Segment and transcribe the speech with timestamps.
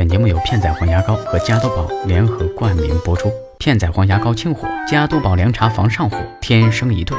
[0.00, 3.30] 本节目由片仔癀牙膏和加多宝联合冠名播出。
[3.58, 7.14] 片仔癀牙膏清火，加多宝凉茶防上火，天生一对。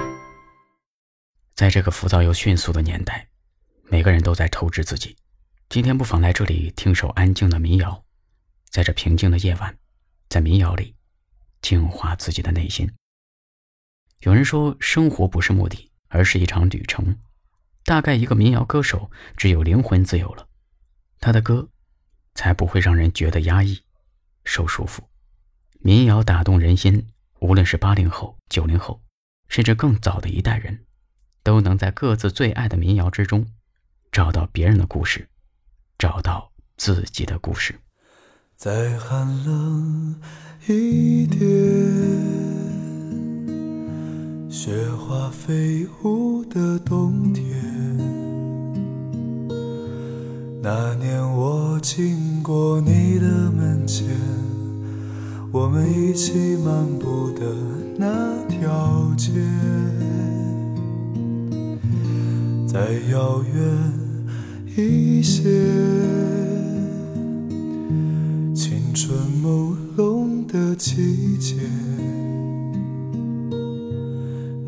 [1.53, 3.27] 在这个浮躁又迅速的年代，
[3.83, 5.15] 每个人都在透支自己。
[5.69, 8.03] 今天不妨来这里听首安静的民谣，
[8.71, 9.77] 在这平静的夜晚，
[10.27, 10.95] 在民谣里
[11.61, 12.91] 净化自己的内心。
[14.21, 17.15] 有人说，生活不是目的，而是一场旅程。
[17.85, 20.47] 大概一个民谣歌手，只有灵魂自由了，
[21.19, 21.69] 他的歌。
[22.33, 23.81] 才不会让人觉得压抑、
[24.43, 24.99] 受束缚。
[25.79, 27.07] 民谣打动人心，
[27.39, 29.01] 无论是八零后、九零后，
[29.47, 30.85] 甚至更早的一代人，
[31.43, 33.47] 都能在各自最爱的民谣之中，
[34.11, 35.27] 找到别人的故事，
[35.97, 37.79] 找到自己的故事。
[38.55, 40.21] 再寒冷
[40.67, 41.39] 一点，
[44.51, 47.43] 雪花飞舞的冬天。
[50.61, 51.50] 那年我
[51.81, 54.05] 经过你的门前，
[55.51, 57.43] 我们一起漫步的
[57.97, 59.31] 那条街，
[62.67, 63.59] 再遥远
[64.77, 65.41] 一些，
[68.53, 71.55] 青春朦胧的季节，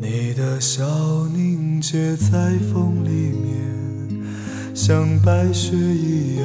[0.00, 0.84] 你的笑
[1.32, 3.54] 凝结在风里面。
[4.74, 6.44] 像白雪一样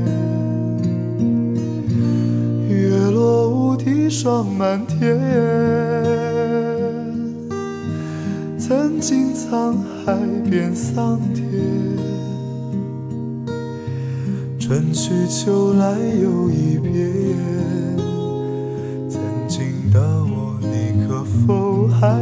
[4.11, 5.17] 霜满天，
[8.59, 10.13] 曾经沧海
[10.49, 11.41] 变桑田，
[14.59, 16.93] 春去秋来又一遍。
[19.09, 22.21] 曾经的我，你可否还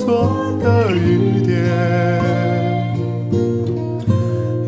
[0.00, 1.60] 错的雨点，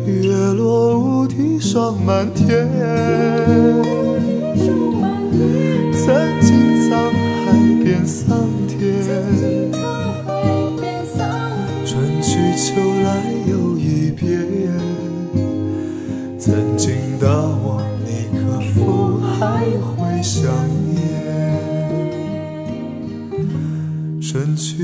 [0.05, 2.69] 月落乌啼霜满天。
[5.91, 7.51] 曾经沧海
[7.83, 8.42] 变桑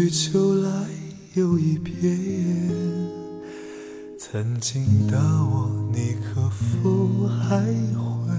[0.09, 0.69] 秋来
[1.35, 1.93] 又一遍，
[4.17, 7.59] 曾经的我，你可否还
[7.93, 8.33] 会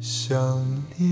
[0.00, 0.64] 想
[0.96, 1.10] 念？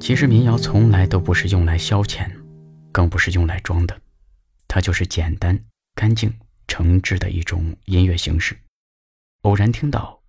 [0.00, 2.28] 其实民谣从来都不是用来消遣，
[2.90, 4.00] 更不是用来装的，
[4.66, 5.58] 它就是简单、
[5.94, 6.32] 干净、
[6.66, 8.58] 诚挚的一种音乐形式。
[9.42, 10.20] 偶然听到，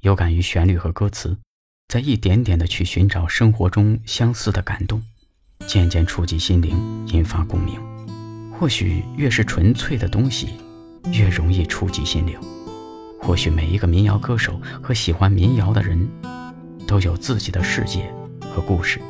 [0.00, 1.36] 有感于旋律和歌词。
[1.88, 5.00] 在一点点的去寻找生活中相似的感动，
[5.66, 6.76] 渐渐触及心灵，
[7.08, 7.78] 引发共鸣。
[8.52, 10.48] 或许越是纯粹的东西，
[11.12, 12.38] 越容易触及心灵。
[13.20, 16.08] 或许每一个民谣歌手和喜欢民谣的人，
[16.86, 19.00] 都有自己的世界和故事。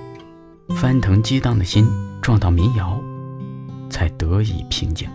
[0.76, 1.86] 翻腾激荡的心
[2.20, 3.00] 撞到民谣，
[3.88, 5.08] 才得以平静。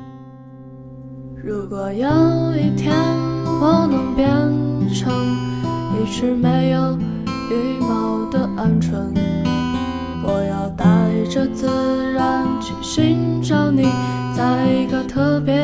[1.43, 2.07] 如果有
[2.55, 2.93] 一天
[3.61, 4.27] 我能变
[4.93, 5.11] 成
[5.95, 6.97] 一只没有
[7.49, 8.93] 羽毛的鹌鹑，
[10.23, 10.85] 我要带
[11.29, 13.87] 着自然去寻找你，
[14.35, 15.55] 在一个特别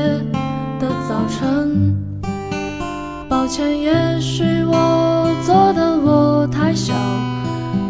[0.80, 1.96] 的早晨。
[3.30, 6.94] 抱歉，也许我做的我太小，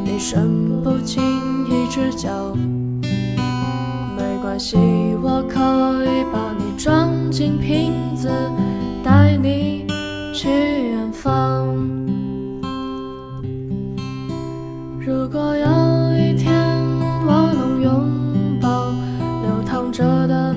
[0.03, 1.23] 你伸不进
[1.69, 2.29] 一只脚。
[4.17, 4.77] 没关系，
[5.21, 8.29] 我可以把你装进瓶子，
[9.03, 9.87] 带你
[10.33, 10.49] 去
[10.89, 11.65] 远方。
[15.05, 15.67] 如果有
[16.17, 16.51] 一天
[17.27, 18.89] 我能拥抱
[19.43, 20.55] 流淌着的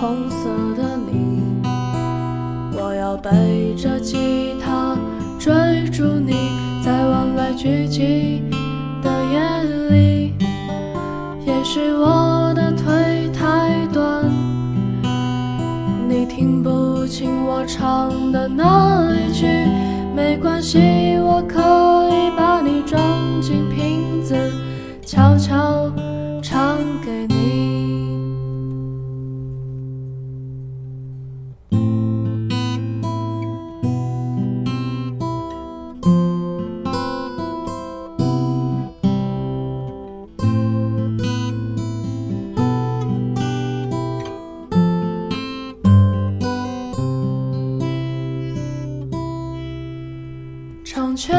[0.00, 1.42] 红色的你，
[2.72, 4.96] 我要背着吉他
[5.38, 5.52] 追
[5.90, 6.32] 逐你，
[6.82, 8.40] 在万籁俱寂
[9.02, 10.32] 的夜里。
[11.44, 14.24] 也许我的腿太短，
[16.08, 19.46] 你听不清我唱的那一句。
[20.16, 21.09] 没关系，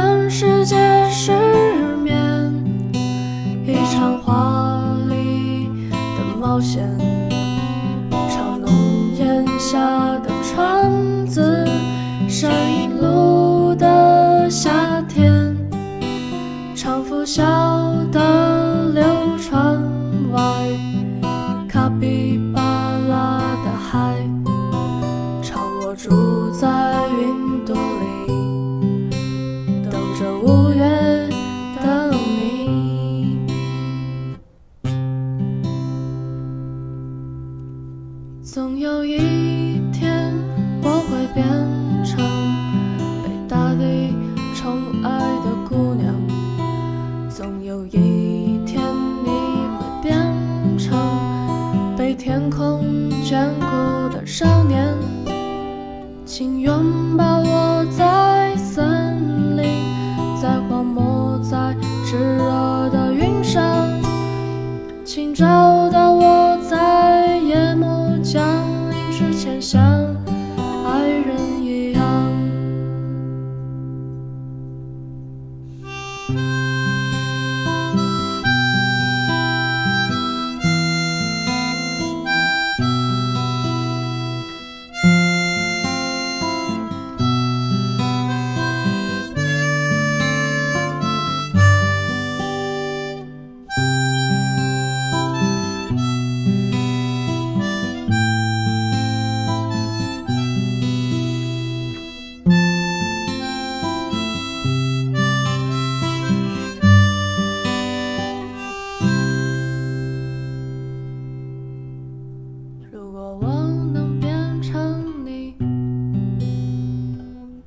[0.02, 0.76] 全世界
[1.12, 1.32] 失
[2.02, 2.52] 眠，
[3.64, 6.90] 一场华丽的冒险。
[8.10, 8.68] 一场浓
[9.20, 10.18] 烟下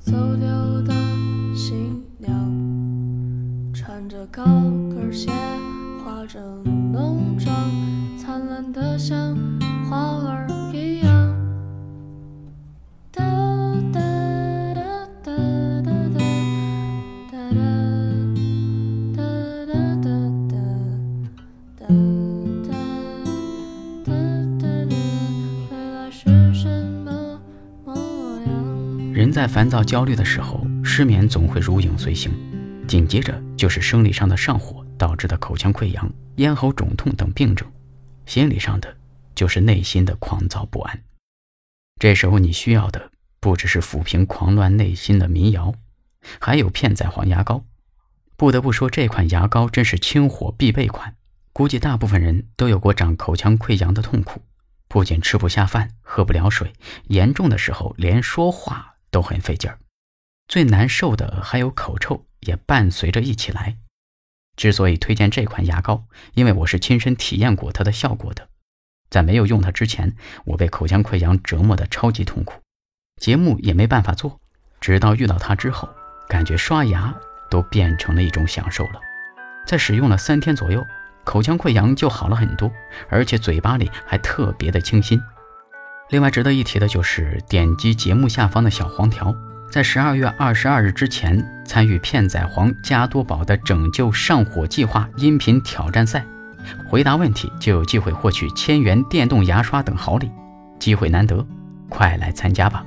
[0.05, 0.45] 走丢
[0.83, 0.93] 的
[1.55, 2.31] 新娘，
[3.73, 4.43] 穿着高
[4.87, 5.31] 跟鞋，
[6.03, 6.39] 化着
[6.93, 7.51] 浓妆，
[8.15, 9.35] 灿烂的像
[29.45, 32.33] 在烦躁、焦虑的时候，失眠总会如影随形，
[32.87, 37.71] 紧接着就是生理上的上火导致的口腔溃疡、咽喉肿痛等病症，
[38.25, 38.97] 心理上的
[39.35, 40.99] 就是内心的狂躁不安。
[41.99, 45.75] 这时候你需要的不只是抚平狂乱内心的民谣，
[46.39, 47.63] 还有片仔癀牙膏。
[48.35, 51.15] 不得不说，这款牙膏真是清火必备款。
[51.53, 54.41] 估计大部分人都有过长口腔溃疡的痛苦，
[54.87, 56.73] 不仅吃不下饭、喝不了水，
[57.09, 59.79] 严重的时候连说话都很费劲儿。
[60.45, 63.77] 最难受的还有口臭，也伴随着一起来。
[64.57, 66.03] 之所以推荐这款牙膏，
[66.33, 68.49] 因为我是亲身体验过它的效果的。
[69.09, 72.61] 在没有用它之前，我被口腔溃疡折磨得超级痛苦，
[73.21, 74.41] 节目也没办法做。
[74.81, 75.87] 直到遇到它之后，
[76.27, 77.15] 感觉刷牙
[77.49, 78.99] 都变成了一种享受了。
[79.65, 80.85] 在使用了三天左右，
[81.23, 82.69] 口腔溃疡就好了很多，
[83.09, 85.21] 而且嘴巴里还特别的清新。
[86.11, 89.33] 另外值得一提的就是点击节目下方的小黄条，
[89.71, 96.23] 在十二月二十二日之前参与片仔癀加多宝的拯救上火计划音频挑战赛，
[96.87, 100.29] 回答问题就有机会获取千元电动牙刷等好礼，
[100.79, 101.43] 机会难得，
[101.89, 102.85] 快来参加吧！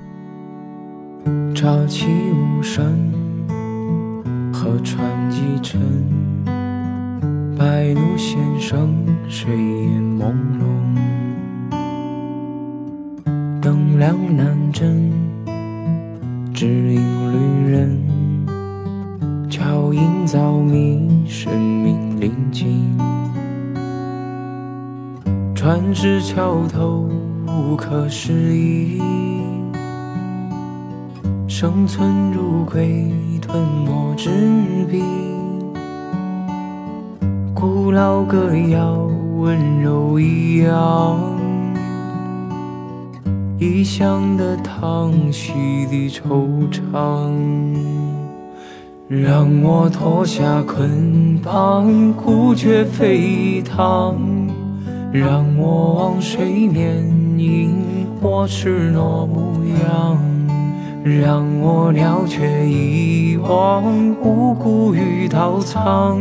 [1.52, 3.12] 乍起无声，
[4.52, 5.80] 河船击沉，
[7.58, 10.68] 白鹭先生，水烟朦胧。
[13.68, 15.12] 灯亮难枕，
[16.54, 18.00] 只引旅人。
[19.50, 22.98] 桥影早迷，生命临近。
[25.54, 27.10] 船至桥头，
[27.46, 29.02] 无可思议。
[31.46, 34.30] 生存如鬼，吞没纸
[34.90, 35.02] 笔。
[37.54, 39.06] 古老歌谣，
[39.36, 41.37] 温柔一样。
[43.60, 45.52] 异乡的叹息
[45.90, 47.32] 的惆怅，
[49.08, 54.14] 让我脱下捆绑，孤绝沸腾；
[55.12, 57.04] 让我往水面
[57.36, 57.74] 迎
[58.22, 60.16] 我赤裸模样，
[61.02, 63.82] 让我了却以往
[64.22, 66.20] 无辜与刀藏，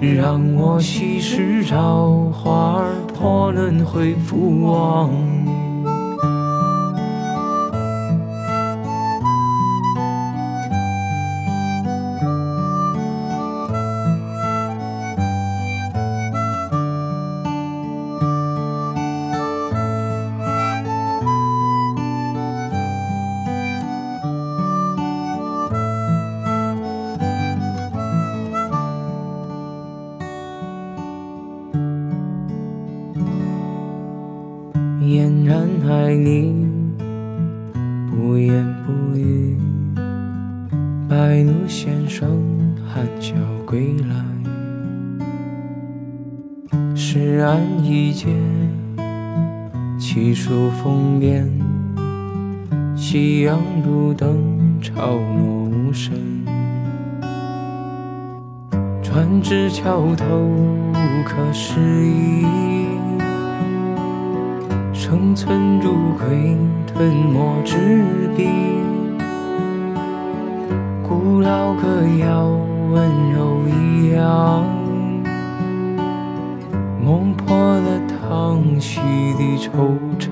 [0.00, 2.82] 让我稀释朝花
[3.12, 5.35] 破轮回复往。
[65.08, 68.48] 生存如鬼，吞没纸笔。
[71.00, 72.48] 古老歌谣，
[72.90, 74.64] 温柔一样，
[77.00, 78.98] 梦破了叹息
[79.38, 80.26] 的惆怅。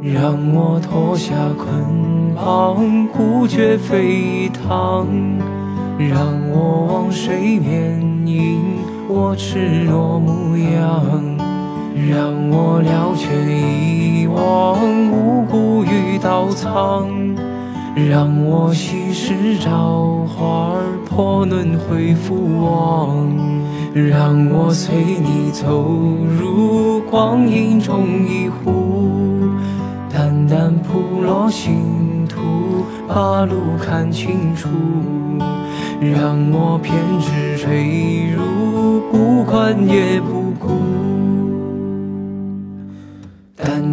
[0.00, 5.06] 让我脱下捆绑，孤绝沸腾；
[5.98, 6.18] 让
[6.50, 8.58] 我往水面迎
[9.06, 11.37] 我赤裸模样。
[12.06, 14.78] 让我了却一往
[15.10, 17.08] 无辜与刀藏，
[18.08, 23.26] 让我稀释朝花破轮回复往，
[23.92, 25.82] 让我随你走
[26.38, 29.10] 入光阴中一壶，
[30.08, 34.68] 淡淡铺落星途，把路看清楚，
[36.00, 40.97] 让我偏执坠入，不管也不顾。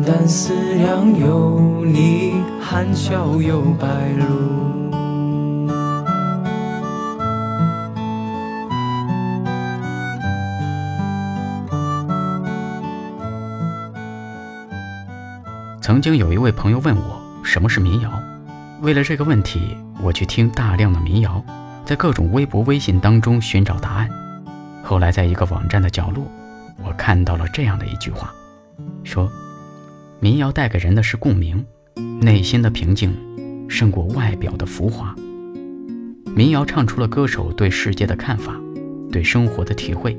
[0.03, 3.87] 淡思量，有你，含笑有白
[4.17, 4.25] 鹭。
[15.81, 18.11] 曾经有一位朋友问我什么是民谣，
[18.81, 21.43] 为了这个问题，我去听大量的民谣，
[21.85, 24.09] 在各种微博、微信当中寻找答案。
[24.83, 26.25] 后来，在一个网站的角落，
[26.83, 28.33] 我看到了这样的一句话，
[29.03, 29.29] 说。
[30.25, 31.63] 民谣带给人的是共鸣，
[32.19, 33.13] 内心的平静
[33.69, 35.15] 胜过外表的浮华。
[36.35, 38.59] 民谣唱出了歌手对世界的看法，
[39.11, 40.17] 对生活的体会，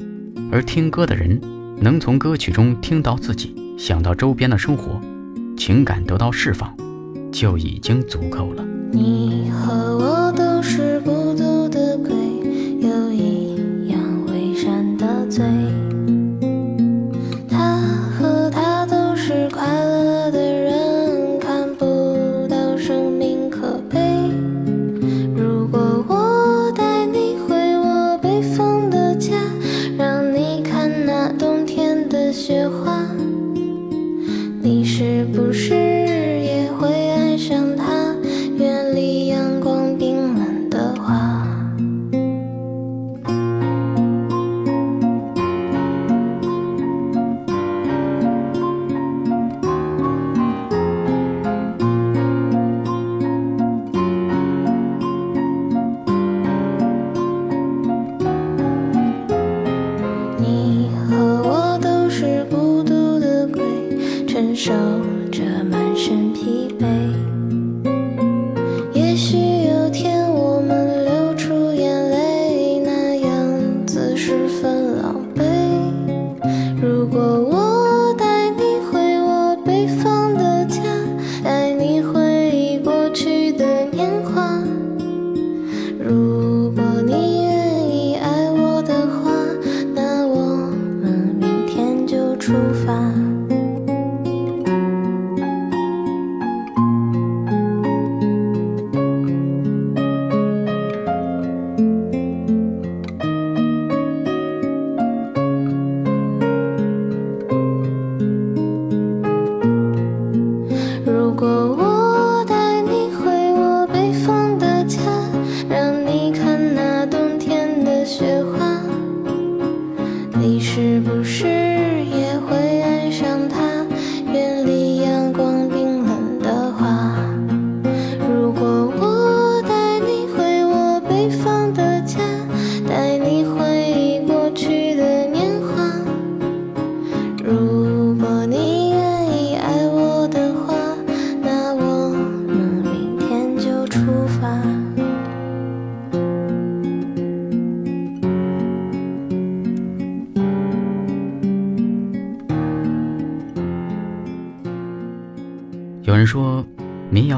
[0.53, 1.41] 而听歌的人
[1.81, 5.01] 能从歌曲中听到自己，想到周边的生活，
[5.57, 6.73] 情感得到释放，
[7.33, 8.65] 就已经足够了。
[8.93, 12.15] 你和我都是孤独的鬼，
[12.81, 15.45] 有一样会闪的嘴。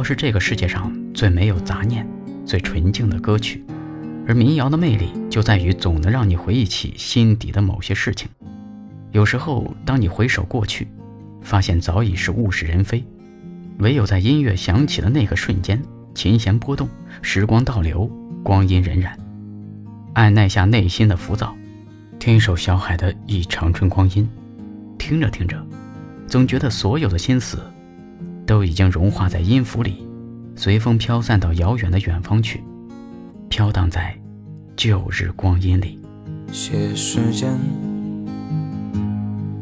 [0.08, 2.08] 是这个世界上最没有杂念、
[2.42, 3.62] 最纯净的歌曲，
[4.26, 8.26] 而民谣的魅力就在于总能让你回忆起心底的某些事情。
[9.12, 10.88] 有时候，当你回首过去，
[11.42, 13.04] 发现早已是物是人非，
[13.80, 15.78] 唯有在音乐响起的那个瞬间，
[16.14, 16.88] 琴弦波动，
[17.21, 18.10] 时光倒流，
[18.42, 19.10] 光阴荏苒，
[20.14, 21.54] 按耐下内心的浮躁，
[22.18, 24.25] 听一首小海的《一长春光阴》，
[24.97, 25.62] 听着听着，
[26.26, 27.58] 总觉得所有的心思。
[28.49, 30.08] 都已经融化在音符里，
[30.56, 32.65] 随风飘散到遥远的远方去，
[33.50, 34.19] 飘荡在
[34.75, 36.00] 旧日光阴里。
[36.50, 37.52] 写时间，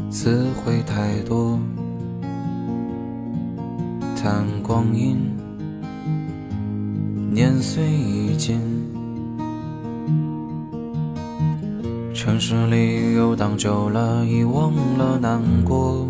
[0.09, 1.59] 词汇太多；
[4.15, 5.19] 谈光阴，
[7.33, 8.61] 年岁已尽。
[12.15, 16.07] 城市里游荡久了，遗忘了难过。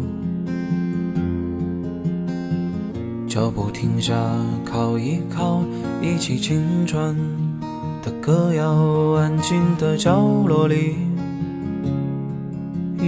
[3.36, 4.14] 脚步停下，
[4.64, 5.60] 靠一靠，
[6.00, 7.14] 忆起青春
[8.02, 9.12] 的歌谣。
[9.12, 10.96] 安静的角落里，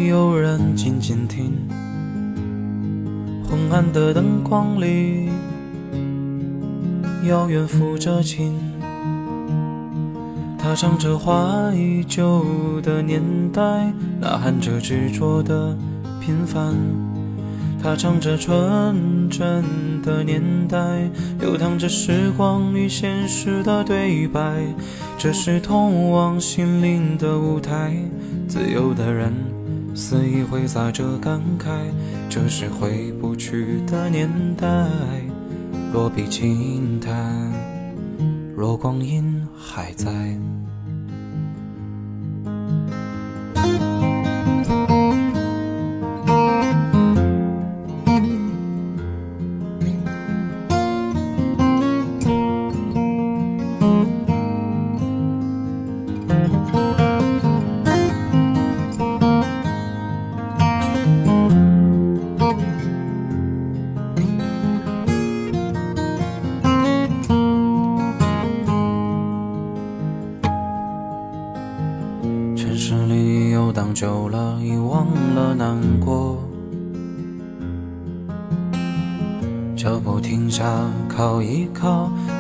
[0.07, 1.51] 有人静静听。
[3.49, 5.31] 昏暗的灯光里，
[7.27, 8.55] 遥远抚着琴。
[10.59, 11.33] 他唱着怀
[12.07, 12.45] 旧
[12.83, 13.63] 的年代，
[14.21, 15.75] 呐喊着执着的
[16.21, 16.75] 平凡。
[17.81, 19.65] 他唱着纯真
[20.03, 20.79] 的年代，
[21.41, 24.63] 流淌着时光与现实的对白。
[25.17, 27.97] 这是通往心灵的舞台，
[28.47, 29.33] 自由的人
[29.95, 31.69] 肆意挥洒着感慨。
[32.29, 34.67] 这是回不去的年代，
[35.93, 37.53] 落笔轻叹，
[38.55, 40.07] 若光阴还在。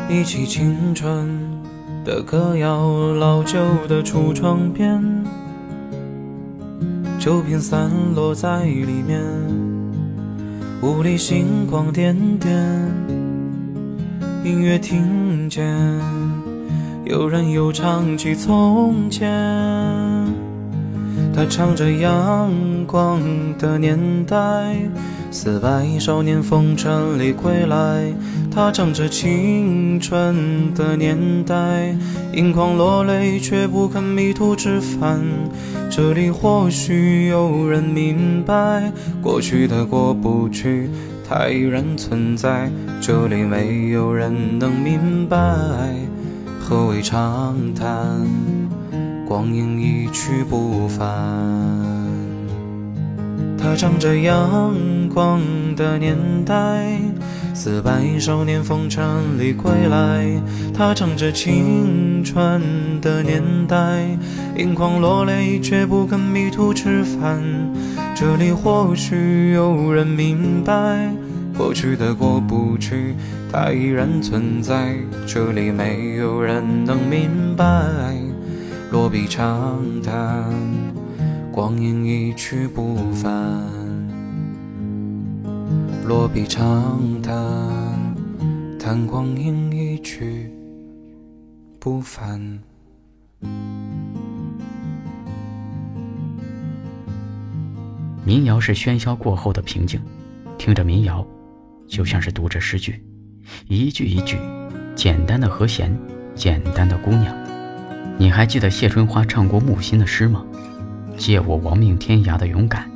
[0.08, 1.28] 一，起青春
[2.04, 5.02] 的歌谣，老旧的橱窗边，
[7.18, 9.20] 酒瓶散落在里面，
[10.82, 12.54] 屋里星光点点，
[14.44, 15.64] 隐约听见。
[17.04, 19.26] 有人又唱起从前，
[21.34, 22.50] 他唱着阳
[22.86, 23.20] 光
[23.58, 24.76] 的年代，
[25.30, 28.12] 四百少年风尘里归来，
[28.50, 31.94] 他唱着青春的年代，
[32.32, 35.20] 眼眶落泪却不肯迷途知返。
[35.90, 40.88] 这里或许有人明白，过去的过不去，
[41.28, 42.70] 它依然存在。
[43.00, 45.36] 这里没有人能明白，
[46.58, 48.26] 何为长叹，
[49.26, 51.87] 光阴一去不返。
[53.60, 54.74] 他唱着阳
[55.12, 55.40] 光
[55.74, 57.00] 的年代，
[57.52, 59.04] 四百少年风尘
[59.38, 60.40] 里归来。
[60.72, 62.62] 他唱着青春
[63.00, 64.06] 的年代，
[64.56, 67.42] 盈眶落泪却不肯迷途知返。
[68.14, 71.12] 这里或许有人明白，
[71.56, 73.14] 过去的过不去，
[73.52, 74.94] 它依然存在。
[75.26, 77.64] 这里没有人能明白，
[78.90, 80.77] 落笔长叹。
[81.58, 83.32] 光阴一去不返，
[86.04, 87.34] 落笔长叹，
[88.78, 90.52] 叹光阴一去
[91.80, 92.60] 不返。
[98.24, 100.00] 民谣是喧嚣过后的平静，
[100.58, 101.26] 听着民谣，
[101.88, 103.02] 就像是读着诗句，
[103.66, 104.38] 一句一句，
[104.94, 105.92] 简单的和弦，
[106.36, 107.36] 简单的姑娘。
[108.16, 110.44] 你还记得谢春花唱过木心的诗吗？
[111.18, 112.88] 借我亡命天涯的勇敢，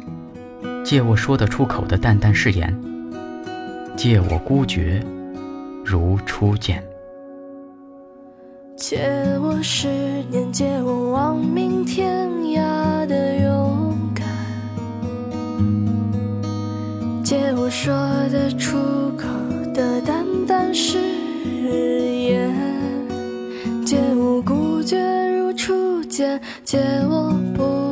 [0.84, 2.72] 借我说得出口的淡淡誓言，
[3.96, 5.04] 借我孤绝
[5.84, 6.82] 如初见。
[8.76, 8.98] 借
[9.40, 9.88] 我十
[10.30, 14.24] 年，借我亡命天涯的勇敢，
[17.24, 17.92] 借我说
[18.30, 18.78] 得出
[19.16, 19.26] 口
[19.74, 20.98] 的淡淡誓
[22.28, 22.54] 言，
[23.84, 24.96] 借我孤绝
[25.36, 27.91] 如初见，借我不。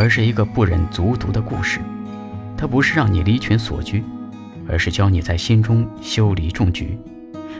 [0.00, 1.78] 而是一个不忍卒读的故事。
[2.56, 4.02] 它不是让你离群索居，
[4.66, 6.96] 而是教你在心中修篱种菊；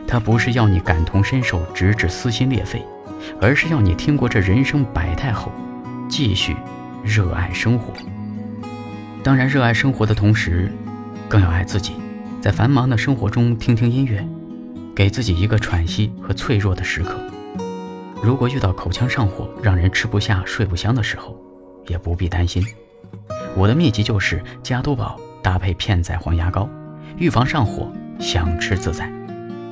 [0.07, 2.83] 它不是要你感同身受，直至撕心裂肺，
[3.39, 5.51] 而是要你听过这人生百态后，
[6.09, 6.55] 继续
[7.03, 7.93] 热爱生活。
[9.23, 10.71] 当然，热爱生活的同时，
[11.29, 11.93] 更要爱自己。
[12.41, 14.27] 在繁忙的生活中，听听音乐，
[14.95, 17.19] 给自己一个喘息和脆弱的时刻。
[18.23, 21.39] 如果遇到口腔上火，让人吃不下、睡不香的时候，
[21.87, 22.65] 也不必担心。
[23.55, 26.69] 我的秘籍就是加多宝搭配片仔癀牙膏，
[27.17, 29.11] 预防上火，想吃自在。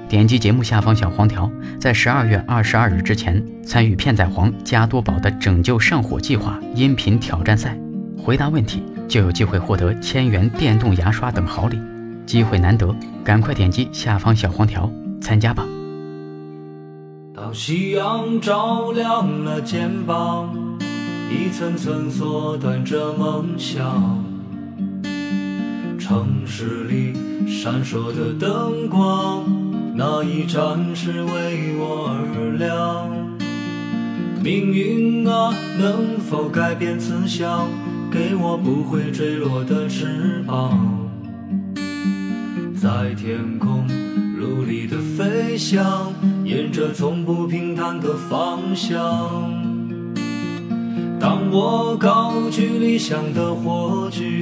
[0.08, 7.78] 点击节目下方小黄条，在十二月二十二日之前参与片仔癀加多宝的拯救上火计划音频挑战赛，
[8.18, 11.80] 回答问题就有机会获得千元电动牙刷等好礼。
[12.26, 14.92] 机会难得，赶快点击下方小黄条
[15.22, 15.66] 参加吧。
[17.36, 20.54] 当夕阳照亮了肩膀，
[21.30, 24.24] 一层层缩短着梦想。
[26.00, 27.14] 城市里
[27.48, 29.44] 闪烁的灯光，
[29.96, 33.08] 那一盏是为我而亮。
[34.44, 37.68] 命运啊，能否改变此向，
[38.10, 41.10] 给我不会坠落的翅膀？
[42.76, 43.86] 在天空
[44.40, 46.12] 努力的飞翔，
[46.44, 49.59] 沿着从不平坦的方向。
[51.52, 54.40] 我高举理想的火炬，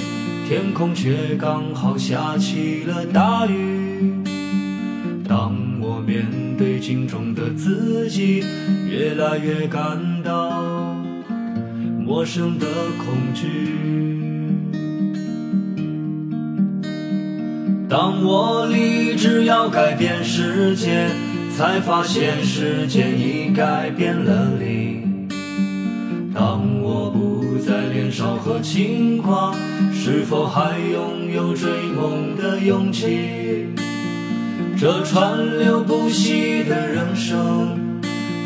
[0.47, 4.13] 天空却刚好下起了大雨。
[5.27, 6.25] 当我面
[6.57, 8.43] 对镜中的自己，
[8.89, 10.95] 越来越感到
[12.05, 12.65] 陌生的
[12.97, 13.45] 恐惧。
[17.89, 21.07] 当我立志要改变世界，
[21.55, 24.86] 才发现时间已改变了你。
[28.17, 29.53] 少和轻狂，
[29.93, 33.69] 是否还拥有追梦的勇气？
[34.75, 37.77] 这川流不息的人生，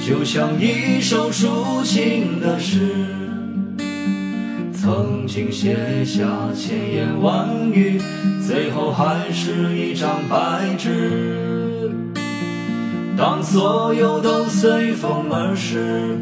[0.05, 2.81] 就像一首抒情的诗。
[4.73, 7.97] 曾经写下千言万语，
[8.45, 11.89] 最后还是一张白纸。
[13.17, 16.17] 当所有都随风而逝，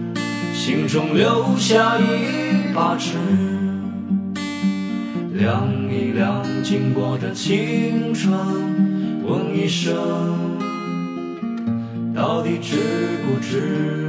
[0.59, 3.17] 心中留下一把尺，
[5.33, 8.29] 量一量经过的青春，
[9.23, 9.95] 问一声，
[12.13, 12.75] 到底值
[13.25, 14.08] 不值？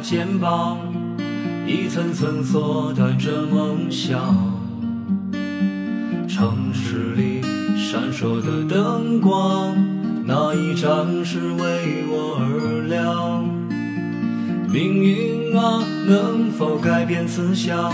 [0.00, 0.78] 肩膀，
[1.66, 4.18] 一层层缩短着梦想。
[6.28, 7.40] 城市里
[7.76, 9.76] 闪烁的灯光，
[10.26, 13.44] 那一盏是为我而亮。
[14.68, 17.92] 命运啊，能否改变思想，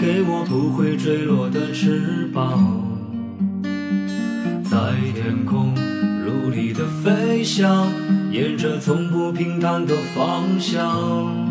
[0.00, 2.82] 给我不会坠落的翅膀，
[4.64, 4.78] 在
[5.14, 5.74] 天空
[6.24, 7.86] 努力的飞翔。
[8.32, 11.41] 沿着从不平坦的方向，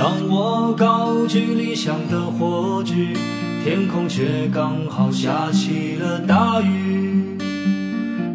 [0.00, 3.14] 当我高举理想的火炬，
[3.62, 7.36] 天空却刚好下起了大雨。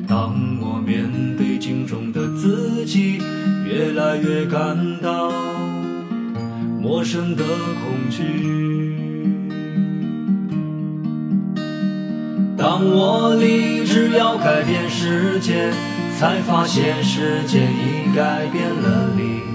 [0.08, 3.17] 当我面对镜中的自己，
[3.65, 5.32] 越来越感到
[6.80, 8.95] 陌生的恐惧。
[12.56, 15.73] 当我立志要改变世界。
[16.17, 19.55] 才发现世界已改变了你。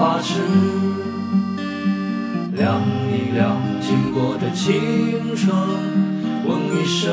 [0.00, 0.40] 发誓，
[2.56, 2.80] 量
[3.12, 5.54] 一量经过的青春，
[6.46, 7.12] 问一声，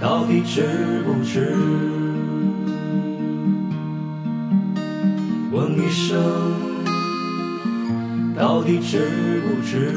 [0.00, 1.56] 到底值不值？
[5.50, 6.16] 问一声，
[8.38, 9.92] 到底值不值